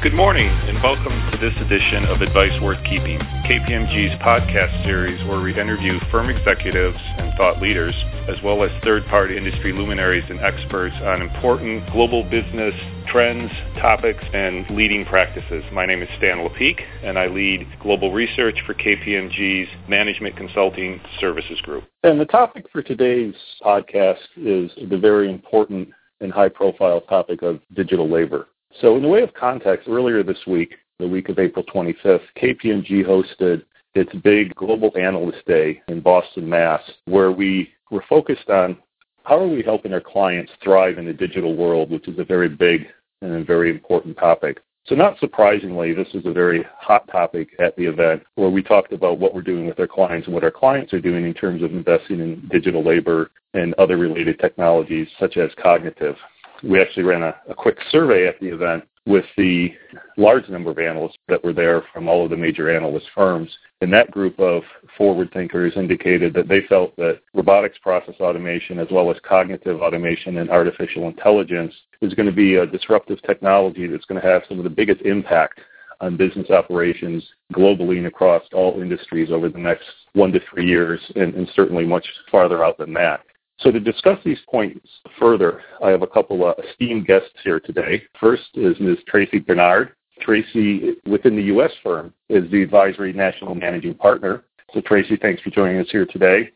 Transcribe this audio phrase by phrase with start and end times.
[0.00, 5.40] Good morning, and welcome to this edition of Advice Worth Keeping, KPMG's podcast series where
[5.40, 7.96] we interview firm executives and thought leaders,
[8.28, 12.74] as well as third-party industry luminaries and experts on important global business
[13.08, 13.50] trends,
[13.80, 15.64] topics, and leading practices.
[15.72, 21.60] My name is Stan Lepeak, and I lead global research for KPMG's Management Consulting Services
[21.62, 21.82] Group.
[22.04, 25.88] And the topic for today's podcast is the very important
[26.20, 28.46] and high-profile topic of digital labor.
[28.80, 33.04] So, in the way of context, earlier this week, the week of April 25th, KPMG
[33.04, 38.76] hosted its big global analyst day in Boston, Mass, where we were focused on
[39.24, 42.48] how are we helping our clients thrive in the digital world, which is a very
[42.48, 42.86] big
[43.22, 44.60] and a very important topic.
[44.86, 48.92] So, not surprisingly, this is a very hot topic at the event where we talked
[48.92, 51.62] about what we're doing with our clients and what our clients are doing in terms
[51.62, 56.16] of investing in digital labor and other related technologies such as cognitive
[56.62, 59.72] we actually ran a, a quick survey at the event with the
[60.18, 63.50] large number of analysts that were there from all of the major analyst firms.
[63.80, 64.62] And that group of
[64.98, 70.38] forward thinkers indicated that they felt that robotics process automation, as well as cognitive automation
[70.38, 74.58] and artificial intelligence, is going to be a disruptive technology that's going to have some
[74.58, 75.60] of the biggest impact
[76.00, 81.00] on business operations globally and across all industries over the next one to three years,
[81.16, 83.20] and, and certainly much farther out than that.
[83.60, 84.86] So to discuss these points
[85.18, 88.02] further, I have a couple of esteemed guests here today.
[88.20, 88.98] First is Ms.
[89.08, 89.90] Tracy Benard.
[90.20, 91.70] Tracy, within the U.S.
[91.82, 94.44] firm, is the advisory national managing partner.
[94.72, 96.50] So Tracy, thanks for joining us here today.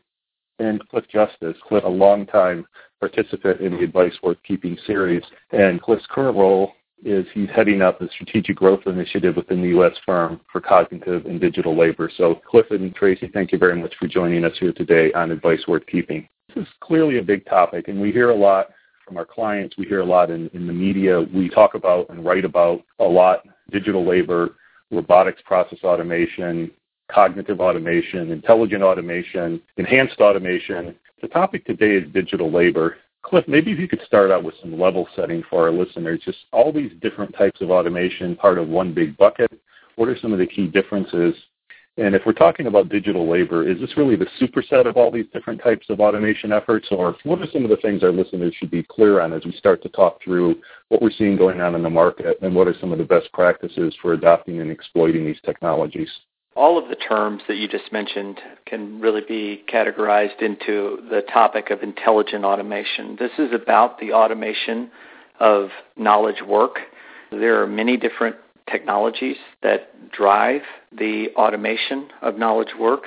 [0.59, 2.65] And Cliff Justice, Cliff, a longtime
[2.99, 5.23] participant in the Advice Worth Keeping series.
[5.51, 6.73] And Cliff's current role
[7.03, 9.93] is he's heading up the strategic growth initiative within the U.S.
[10.05, 12.09] firm for cognitive and digital labor.
[12.15, 15.63] So Cliff and Tracy, thank you very much for joining us here today on Advice
[15.67, 16.27] Worth Keeping.
[16.53, 18.67] This is clearly a big topic, and we hear a lot
[19.05, 19.75] from our clients.
[19.77, 21.21] We hear a lot in, in the media.
[21.33, 24.55] We talk about and write about a lot digital labor,
[24.91, 26.69] robotics process automation,
[27.11, 30.95] cognitive automation, intelligent automation, enhanced automation.
[31.21, 32.97] The topic today is digital labor.
[33.23, 36.39] Cliff, maybe if you could start out with some level setting for our listeners, just
[36.51, 39.51] all these different types of automation part of one big bucket.
[39.95, 41.33] What are some of the key differences
[41.97, 45.27] and if we're talking about digital labor, is this really the superset of all these
[45.31, 48.71] different types of automation efforts, or what are some of the things our listeners should
[48.71, 50.55] be clear on as we start to talk through
[50.89, 53.31] what we're seeing going on in the market and what are some of the best
[53.31, 56.09] practices for adopting and exploiting these technologies?
[56.55, 61.69] All of the terms that you just mentioned can really be categorized into the topic
[61.69, 63.15] of intelligent automation.
[63.19, 64.89] This is about the automation
[65.39, 66.77] of knowledge work.
[67.31, 68.35] There are many different
[68.69, 70.61] technologies that drive
[70.97, 73.05] the automation of knowledge work.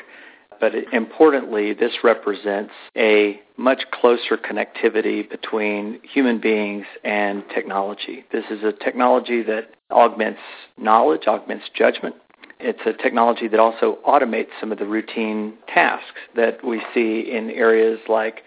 [0.59, 8.25] But importantly, this represents a much closer connectivity between human beings and technology.
[8.33, 10.41] This is a technology that augments
[10.79, 12.15] knowledge, augments judgment.
[12.59, 17.51] It's a technology that also automates some of the routine tasks that we see in
[17.51, 18.43] areas like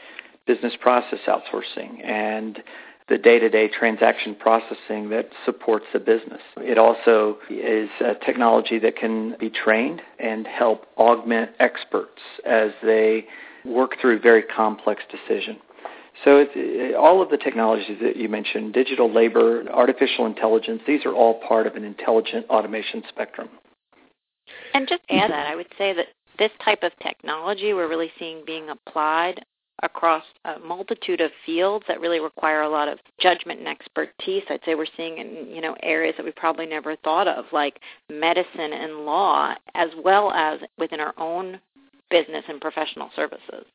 [0.47, 2.63] business process outsourcing and
[3.09, 6.41] the day-to-day transaction processing that supports the business.
[6.57, 13.25] It also is a technology that can be trained and help augment experts as they
[13.65, 15.59] work through very complex decisions.
[16.23, 21.13] So it's, all of the technologies that you mentioned, digital labor, artificial intelligence, these are
[21.13, 23.49] all part of an intelligent automation spectrum.
[24.73, 28.11] And just to add that, I would say that this type of technology we're really
[28.19, 29.43] seeing being applied
[29.83, 34.43] across a multitude of fields that really require a lot of judgment and expertise.
[34.49, 37.79] I'd say we're seeing in you know areas that we probably never thought of, like
[38.09, 41.59] medicine and law, as well as within our own
[42.09, 43.65] business and professional services.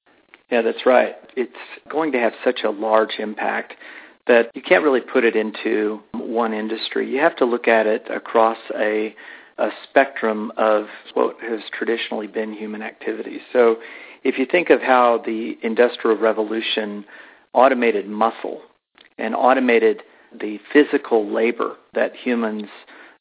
[0.50, 1.14] Yeah, that's right.
[1.36, 1.52] It's
[1.90, 3.74] going to have such a large impact
[4.26, 7.10] that you can't really put it into one industry.
[7.10, 9.14] You have to look at it across a
[9.58, 13.40] a spectrum of what has traditionally been human activities.
[13.52, 13.76] So
[14.24, 17.04] if you think of how the Industrial Revolution
[17.52, 18.62] automated muscle
[19.18, 20.02] and automated
[20.40, 22.64] the physical labor that humans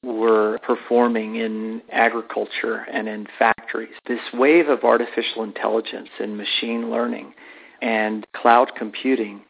[0.01, 7.33] were performing in agriculture and in factories, this wave of artificial intelligence and machine learning
[7.81, 9.41] and cloud computing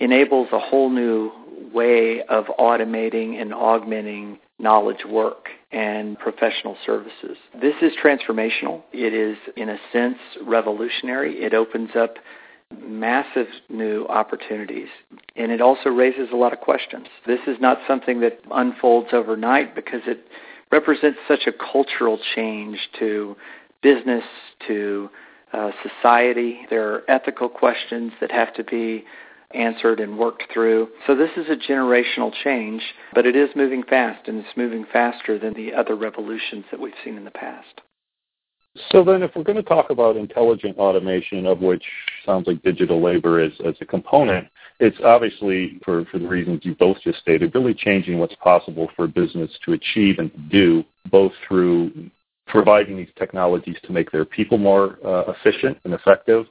[0.00, 1.30] enables a whole new
[1.72, 7.36] way of automating and augmenting knowledge work and professional services.
[7.60, 8.82] This is transformational.
[8.92, 11.42] It is, in a sense, revolutionary.
[11.42, 12.16] It opens up
[12.82, 14.88] massive new opportunities,
[15.36, 17.06] and it also raises a lot of questions.
[17.26, 20.26] This is not something that unfolds overnight because it
[20.72, 23.36] represents such a cultural change to
[23.82, 24.24] business,
[24.66, 25.10] to
[25.52, 26.66] uh, society.
[26.70, 29.04] There are ethical questions that have to be
[29.54, 30.88] answered and worked through.
[31.06, 32.82] So this is a generational change,
[33.14, 36.92] but it is moving fast, and it's moving faster than the other revolutions that we've
[37.04, 37.80] seen in the past.
[38.90, 41.84] So then if we're going to talk about intelligent automation, of which
[42.26, 44.48] sounds like digital labor is as a component,
[44.80, 49.06] it's obviously, for, for the reasons you both just stated, really changing what's possible for
[49.06, 52.10] business to achieve and do, both through
[52.48, 56.46] providing these technologies to make their people more uh, efficient and effective,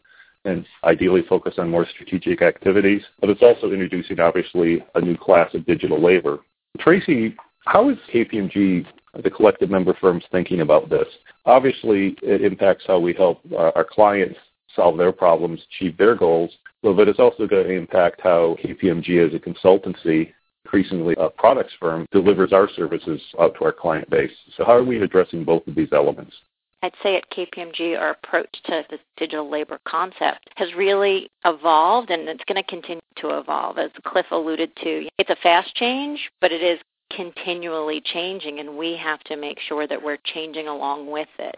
[0.45, 3.01] and ideally focus on more strategic activities.
[3.19, 6.39] But it's also introducing, obviously, a new class of digital labor.
[6.79, 7.35] Tracy,
[7.65, 8.85] how is KPMG,
[9.23, 11.07] the collective member firms, thinking about this?
[11.45, 14.37] Obviously, it impacts how we help uh, our clients
[14.75, 16.51] solve their problems, achieve their goals,
[16.81, 20.33] but it's also going to impact how KPMG as a consultancy,
[20.65, 24.31] increasingly a products firm, delivers our services out to our client base.
[24.57, 26.33] So how are we addressing both of these elements?
[26.83, 32.27] I'd say at KPMG, our approach to the digital labor concept has really evolved and
[32.27, 33.77] it's going to continue to evolve.
[33.77, 36.79] As Cliff alluded to, it's a fast change, but it is
[37.15, 41.55] continually changing and we have to make sure that we're changing along with it.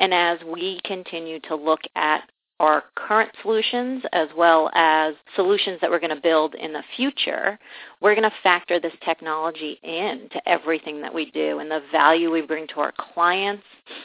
[0.00, 2.22] And as we continue to look at
[2.60, 7.58] our current solutions as well as solutions that we're going to build in the future,
[8.00, 12.30] we're going to factor this technology in to everything that we do and the value
[12.30, 13.64] we bring to our clients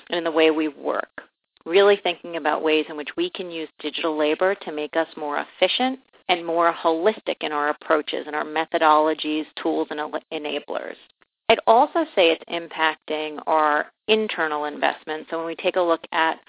[0.10, 1.22] and in the way we work.
[1.66, 5.46] Really thinking about ways in which we can use digital labor to make us more
[5.62, 6.00] efficient
[6.30, 10.00] and more holistic in our approaches and our methodologies, tools, and
[10.32, 10.96] enablers.
[11.50, 15.30] I'd also say it's impacting our internal investments.
[15.30, 16.40] So when we take a look at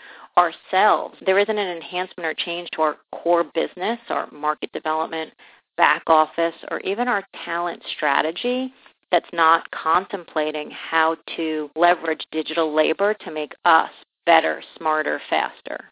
[0.40, 1.16] ourselves.
[1.26, 5.32] There isn't an enhancement or change to our core business, our market development,
[5.76, 8.72] back office, or even our talent strategy
[9.12, 13.90] that's not contemplating how to leverage digital labor to make us
[14.24, 15.84] better, smarter, faster.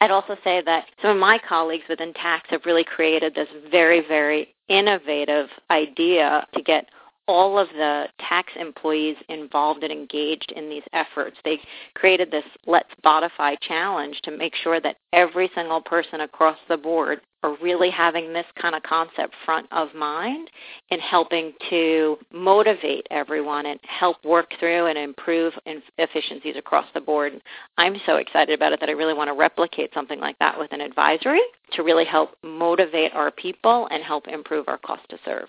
[0.00, 4.06] I'd also say that some of my colleagues within tax have really created this very,
[4.06, 6.88] very innovative idea to get
[7.26, 11.36] all of the tax employees involved and engaged in these efforts.
[11.44, 11.60] They
[11.94, 17.20] created this Let's Botify challenge to make sure that every single person across the board
[17.42, 20.50] are really having this kind of concept front of mind
[20.90, 25.52] and helping to motivate everyone and help work through and improve
[25.98, 27.40] efficiencies across the board.
[27.76, 30.72] I'm so excited about it that I really want to replicate something like that with
[30.72, 31.42] an advisory
[31.72, 35.48] to really help motivate our people and help improve our cost to serve.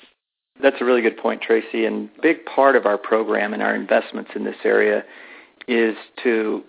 [0.61, 1.85] That's a really good point, Tracy.
[1.85, 5.03] And a big part of our program and our investments in this area
[5.67, 6.63] is to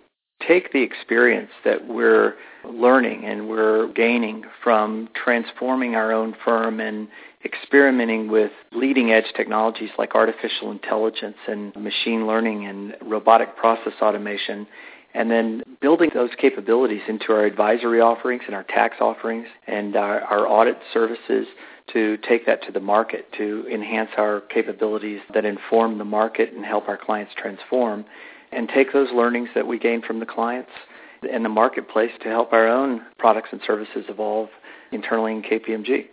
[0.47, 2.35] take the experience that we're
[2.65, 7.09] learning and we're gaining from transforming our own firm and
[7.45, 14.67] experimenting with leading edge technologies like artificial intelligence and machine learning and robotic process automation
[15.17, 20.21] and then building those capabilities into our advisory offerings and our tax offerings and our,
[20.21, 21.47] our audit services
[21.93, 26.67] to take that to the market to enhance our capabilities that inform the market and
[26.67, 28.05] help our clients transform
[28.53, 30.71] and take those learnings that we gain from the clients
[31.33, 34.51] and the marketplace to help our own products and services evolve
[34.93, 36.09] internally in KPMG.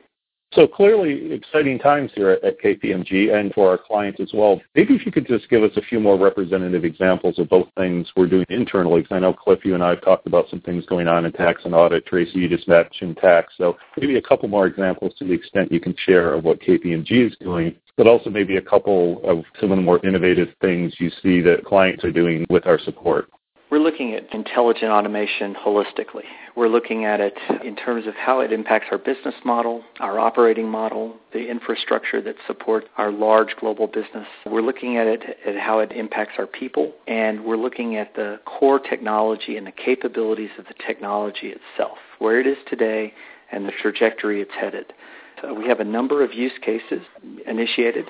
[0.56, 4.62] So clearly exciting times here at KPMG and for our clients as well.
[4.76, 8.08] Maybe if you could just give us a few more representative examples of both things
[8.16, 10.86] we're doing internally, because I know Cliff, you and I have talked about some things
[10.86, 12.06] going on in tax and audit.
[12.06, 13.54] Tracy, you just mentioned tax.
[13.58, 17.28] So maybe a couple more examples to the extent you can share of what KPMG
[17.32, 21.10] is doing, but also maybe a couple of some of the more innovative things you
[21.24, 23.28] see that clients are doing with our support.
[23.74, 26.26] We're looking at intelligent automation holistically.
[26.56, 27.34] We're looking at it
[27.66, 32.36] in terms of how it impacts our business model, our operating model, the infrastructure that
[32.46, 34.28] supports our large global business.
[34.46, 38.40] We're looking at it at how it impacts our people, and we're looking at the
[38.46, 43.12] core technology and the capabilities of the technology itself, where it is today
[43.52, 44.94] and the trajectory it's headed.
[45.42, 47.02] So we have a number of use cases
[47.48, 48.06] initiated.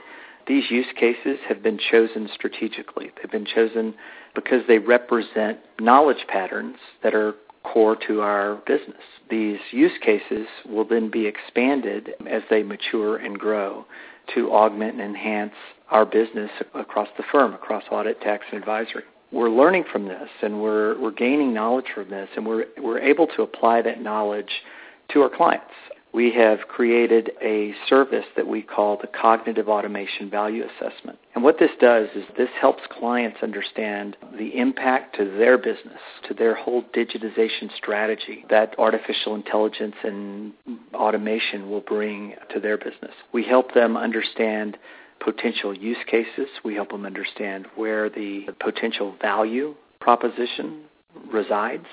[0.47, 3.11] These use cases have been chosen strategically.
[3.15, 3.93] They've been chosen
[4.35, 9.01] because they represent knowledge patterns that are core to our business.
[9.29, 13.85] These use cases will then be expanded as they mature and grow
[14.35, 15.53] to augment and enhance
[15.89, 19.03] our business across the firm, across audit, tax, and advisory.
[19.31, 23.27] We're learning from this and we're, we're gaining knowledge from this and we're, we're able
[23.27, 24.49] to apply that knowledge
[25.13, 25.73] to our clients
[26.13, 31.17] we have created a service that we call the Cognitive Automation Value Assessment.
[31.33, 36.35] And what this does is this helps clients understand the impact to their business, to
[36.35, 40.53] their whole digitization strategy that artificial intelligence and
[40.93, 43.13] automation will bring to their business.
[43.33, 44.77] We help them understand
[45.19, 46.47] potential use cases.
[46.63, 50.83] We help them understand where the potential value proposition
[51.31, 51.85] resides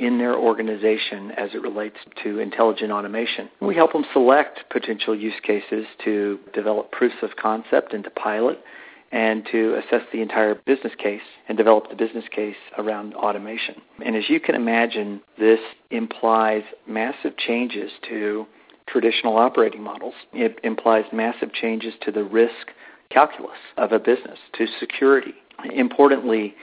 [0.00, 3.50] in their organization as it relates to intelligent automation.
[3.60, 8.58] We help them select potential use cases to develop proofs of concept and to pilot
[9.12, 13.74] and to assess the entire business case and develop the business case around automation.
[14.04, 18.46] And as you can imagine, this implies massive changes to
[18.86, 20.14] traditional operating models.
[20.32, 22.68] It implies massive changes to the risk
[23.10, 25.34] calculus of a business, to security.
[25.74, 26.54] Importantly,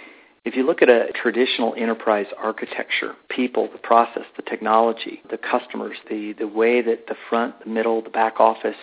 [0.48, 5.98] if you look at a traditional enterprise architecture, people, the process, the technology, the customers,
[6.10, 8.78] the, the way that the front, the middle, the back office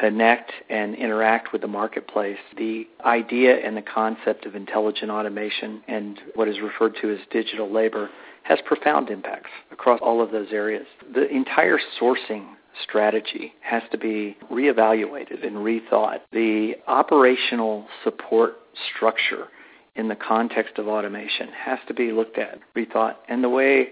[0.00, 6.18] connect and interact with the marketplace, the idea and the concept of intelligent automation and
[6.34, 8.08] what is referred to as digital labor
[8.44, 10.86] has profound impacts across all of those areas.
[11.14, 16.20] The entire sourcing strategy has to be reevaluated and rethought.
[16.32, 18.54] The operational support
[18.96, 19.48] structure
[19.96, 23.88] in the context of automation has to be looked at, rethought, and the way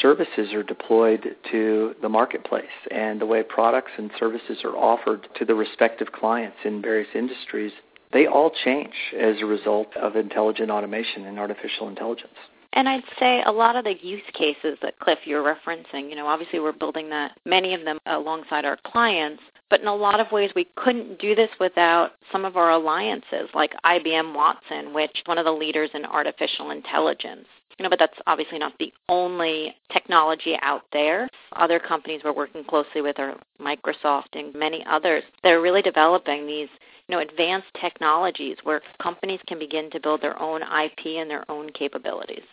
[0.00, 5.44] services are deployed to the marketplace and the way products and services are offered to
[5.44, 7.72] the respective clients in various industries,
[8.12, 12.32] they all change as a result of intelligent automation and artificial intelligence.
[12.74, 16.26] And I'd say a lot of the use cases that Cliff you're referencing, you know,
[16.26, 20.30] obviously we're building that many of them alongside our clients, but in a lot of
[20.30, 25.22] ways we couldn't do this without some of our alliances like IBM Watson, which is
[25.24, 27.46] one of the leaders in artificial intelligence.
[27.78, 31.26] You know, but that's obviously not the only technology out there.
[31.56, 35.22] Other companies we're working closely with are Microsoft and many others.
[35.42, 36.68] They're really developing these
[37.08, 41.50] you know, advanced technologies where companies can begin to build their own IP and their
[41.50, 42.44] own capabilities.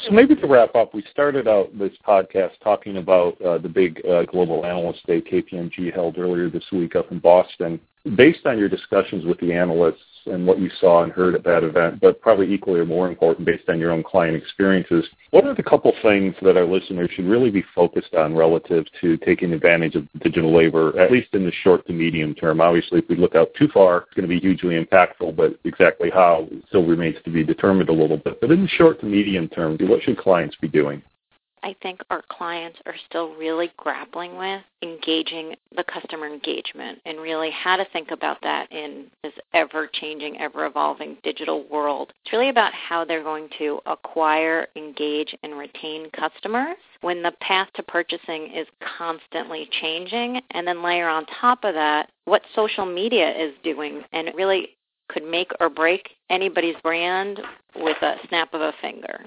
[0.00, 4.04] So maybe to wrap up, we started out this podcast talking about uh, the big
[4.06, 7.80] uh, global analyst day KPMG held earlier this week up in Boston.
[8.14, 11.64] Based on your discussions with the analysts, and what you saw and heard at that
[11.64, 15.06] event, but probably equally or more important based on your own client experiences.
[15.30, 19.16] What are the couple things that our listeners should really be focused on relative to
[19.18, 22.60] taking advantage of digital labor, at least in the short to medium term?
[22.60, 26.10] Obviously, if we look out too far, it's going to be hugely impactful, but exactly
[26.10, 28.40] how still remains to be determined a little bit.
[28.40, 31.02] But in the short to medium term, what should clients be doing?
[31.62, 37.50] I think our clients are still really grappling with engaging the customer engagement and really
[37.50, 42.12] how to think about that in this ever changing, ever evolving digital world.
[42.24, 47.68] It's really about how they're going to acquire, engage, and retain customers when the path
[47.74, 48.66] to purchasing is
[48.98, 50.40] constantly changing.
[50.52, 54.70] And then layer on top of that what social media is doing and it really
[55.08, 57.40] could make or break anybody's brand
[57.76, 59.20] with a snap of a finger.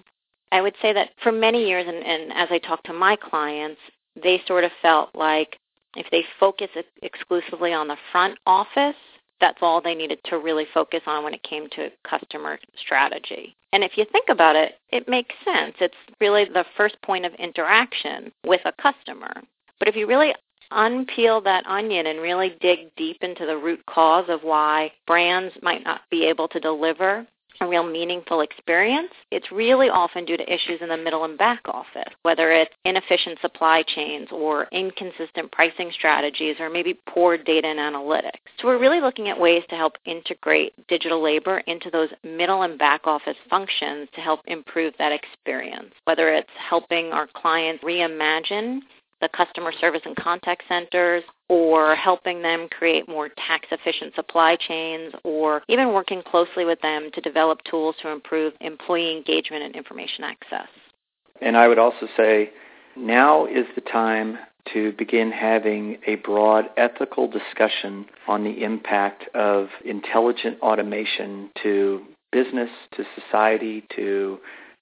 [0.51, 3.79] I would say that for many years, and, and as I talk to my clients,
[4.21, 5.57] they sort of felt like
[5.95, 6.69] if they focus
[7.01, 8.95] exclusively on the front office,
[9.41, 13.55] that's all they needed to really focus on when it came to customer strategy.
[13.71, 15.75] And if you think about it, it makes sense.
[15.79, 19.31] It's really the first point of interaction with a customer.
[19.77, 20.33] But if you really
[20.71, 25.83] unpeel that onion and really dig deep into the root cause of why brands might
[25.83, 27.25] not be able to deliver
[27.61, 31.61] a real meaningful experience, it's really often due to issues in the middle and back
[31.65, 37.79] office, whether it's inefficient supply chains or inconsistent pricing strategies or maybe poor data and
[37.79, 38.39] analytics.
[38.59, 42.77] So we're really looking at ways to help integrate digital labor into those middle and
[42.77, 48.79] back office functions to help improve that experience, whether it's helping our clients reimagine
[49.21, 55.13] the customer service and contact centers or helping them create more tax efficient supply chains
[55.23, 60.23] or even working closely with them to develop tools to improve employee engagement and information
[60.23, 60.67] access.
[61.41, 62.51] And I would also say
[62.95, 64.37] now is the time
[64.73, 72.69] to begin having a broad ethical discussion on the impact of intelligent automation to business,
[72.95, 74.37] to society, to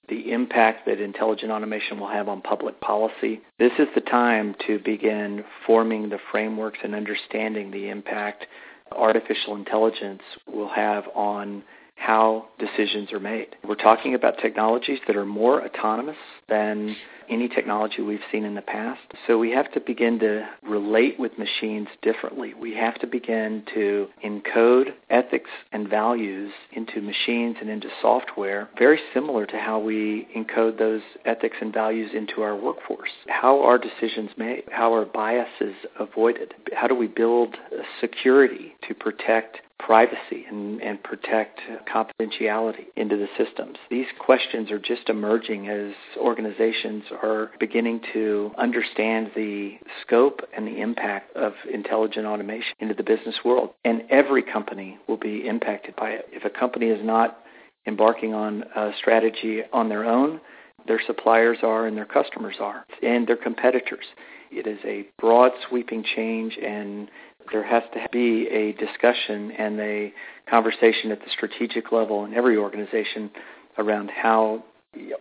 [0.08, 3.40] the impact that intelligent automation will have on public policy.
[3.58, 8.46] This is the time to begin forming the frameworks and understanding the impact
[8.92, 11.62] artificial intelligence will have on
[11.98, 13.48] how decisions are made.
[13.66, 16.16] We're talking about technologies that are more autonomous
[16.48, 16.96] than
[17.28, 19.00] any technology we've seen in the past.
[19.26, 22.54] So we have to begin to relate with machines differently.
[22.54, 29.00] We have to begin to encode ethics and values into machines and into software, very
[29.12, 33.10] similar to how we encode those ethics and values into our workforce.
[33.28, 34.64] How are decisions made?
[34.70, 36.54] How are biases avoided?
[36.72, 37.56] How do we build
[38.00, 41.60] security to protect privacy and, and protect
[41.92, 43.76] confidentiality into the systems.
[43.90, 50.80] These questions are just emerging as organizations are beginning to understand the scope and the
[50.80, 53.70] impact of intelligent automation into the business world.
[53.84, 56.28] And every company will be impacted by it.
[56.32, 57.38] If a company is not
[57.86, 60.40] embarking on a strategy on their own,
[60.88, 64.06] their suppliers are and their customers are, and their competitors.
[64.50, 67.10] It is a broad, sweeping change, and
[67.52, 70.12] there has to be a discussion and a
[70.48, 73.30] conversation at the strategic level in every organization
[73.78, 74.64] around how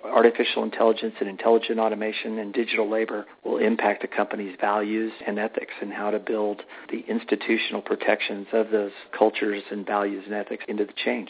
[0.04, 5.74] artificial intelligence and intelligent automation and digital labor will impact a company's values and ethics
[5.82, 10.86] and how to build the institutional protections of those cultures and values and ethics into
[10.86, 11.30] the change.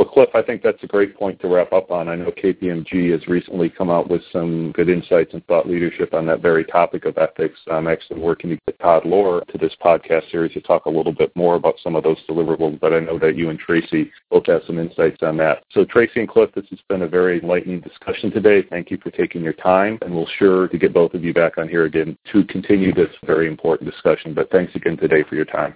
[0.00, 2.08] Well, Cliff, I think that's a great point to wrap up on.
[2.08, 6.24] I know KPMG has recently come out with some good insights and thought leadership on
[6.24, 7.60] that very topic of ethics.
[7.70, 11.12] I'm actually working to get Todd Lohr to this podcast series to talk a little
[11.12, 14.46] bit more about some of those deliverables, but I know that you and Tracy both
[14.46, 15.64] have some insights on that.
[15.70, 18.62] So, Tracy and Cliff, this has been a very enlightening discussion today.
[18.62, 21.58] Thank you for taking your time, and we'll sure to get both of you back
[21.58, 24.32] on here again to continue this very important discussion.
[24.32, 25.74] But thanks again today for your time.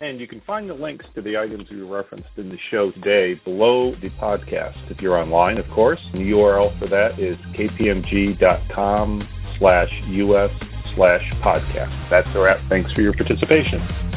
[0.00, 3.40] And you can find the links to the items we referenced in the show today
[3.44, 4.90] below the podcast.
[4.90, 10.50] If you're online, of course, the URL for that is kpmg.com slash us
[10.94, 12.10] slash podcast.
[12.10, 12.60] That's a wrap.
[12.68, 14.15] Thanks for your participation.